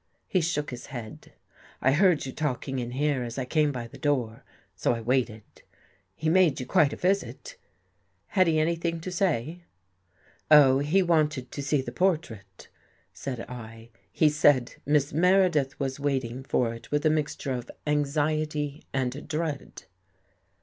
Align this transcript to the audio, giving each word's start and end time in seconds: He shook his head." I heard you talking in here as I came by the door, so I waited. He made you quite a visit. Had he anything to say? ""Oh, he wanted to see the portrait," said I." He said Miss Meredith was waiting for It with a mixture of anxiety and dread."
He 0.27 0.41
shook 0.41 0.71
his 0.71 0.87
head." 0.87 1.33
I 1.79 1.91
heard 1.91 2.25
you 2.25 2.31
talking 2.31 2.79
in 2.79 2.89
here 2.89 3.21
as 3.21 3.37
I 3.37 3.45
came 3.45 3.71
by 3.71 3.85
the 3.87 3.99
door, 3.99 4.43
so 4.75 4.95
I 4.95 5.01
waited. 5.01 5.43
He 6.15 6.27
made 6.27 6.59
you 6.59 6.65
quite 6.65 6.91
a 6.91 6.95
visit. 6.95 7.55
Had 8.29 8.47
he 8.47 8.57
anything 8.57 8.99
to 9.01 9.11
say? 9.11 9.61
""Oh, 10.49 10.79
he 10.79 11.03
wanted 11.03 11.51
to 11.51 11.61
see 11.61 11.83
the 11.83 11.91
portrait," 11.91 12.67
said 13.13 13.41
I." 13.41 13.89
He 14.11 14.27
said 14.27 14.73
Miss 14.87 15.13
Meredith 15.13 15.79
was 15.79 15.99
waiting 15.99 16.41
for 16.41 16.73
It 16.73 16.89
with 16.89 17.05
a 17.05 17.11
mixture 17.11 17.53
of 17.53 17.69
anxiety 17.85 18.83
and 18.91 19.27
dread." 19.27 19.83